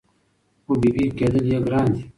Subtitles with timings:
[0.63, 2.03] خو بېبي کېدل یې ګران دي